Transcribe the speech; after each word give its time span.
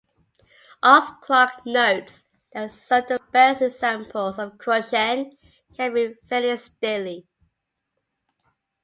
Oz 0.81 1.11
Clarke 1.21 1.63
notes 1.67 2.25
that 2.53 2.71
some 2.71 3.03
the 3.07 3.19
best 3.31 3.61
examples 3.61 4.39
of 4.39 4.57
Crouchen 4.57 5.37
can 5.77 5.93
be 5.93 6.15
"fairly 6.27 6.57
steely". 6.57 7.27